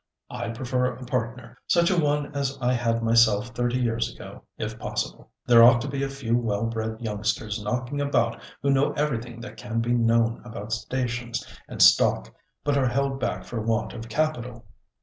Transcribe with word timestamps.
I 0.31 0.49
prefer 0.49 0.87
a 0.95 1.05
partner, 1.05 1.59
such 1.67 1.91
a 1.91 1.95
one 1.95 2.33
as 2.35 2.57
I 2.59 2.73
had 2.73 3.03
myself 3.03 3.49
thirty 3.49 3.77
years 3.79 4.11
ago 4.11 4.41
if 4.57 4.79
possible. 4.79 5.29
There 5.45 5.61
ought 5.63 5.79
to 5.81 5.87
be 5.87 6.01
a 6.01 6.09
few 6.09 6.35
well 6.35 6.65
bred 6.65 6.97
youngsters 7.01 7.63
knocking 7.63 8.01
about 8.01 8.41
who 8.63 8.71
know 8.71 8.93
everything 8.93 9.41
that 9.41 9.57
can 9.57 9.79
be 9.79 9.93
known 9.93 10.41
about 10.43 10.71
stations 10.73 11.45
and 11.67 11.83
stock 11.83 12.33
but 12.63 12.77
are 12.79 12.87
held 12.87 13.19
back 13.19 13.43
for 13.43 13.61
want 13.61 13.93
of 13.93 14.09
capital. 14.09 14.65